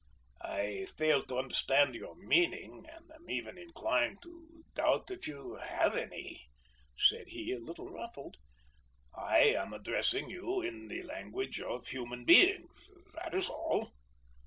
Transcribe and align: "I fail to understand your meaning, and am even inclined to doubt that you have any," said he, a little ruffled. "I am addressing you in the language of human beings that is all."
"I 0.43 0.87
fail 0.97 1.21
to 1.27 1.37
understand 1.37 1.93
your 1.93 2.15
meaning, 2.15 2.87
and 2.91 3.11
am 3.11 3.29
even 3.29 3.59
inclined 3.59 4.19
to 4.23 4.63
doubt 4.73 5.05
that 5.05 5.27
you 5.27 5.57
have 5.57 5.95
any," 5.95 6.49
said 6.97 7.27
he, 7.27 7.51
a 7.53 7.59
little 7.59 7.87
ruffled. 7.87 8.37
"I 9.13 9.41
am 9.41 9.73
addressing 9.73 10.27
you 10.27 10.59
in 10.61 10.87
the 10.87 11.03
language 11.03 11.61
of 11.61 11.87
human 11.89 12.25
beings 12.25 12.71
that 13.13 13.35
is 13.35 13.47
all." 13.47 13.91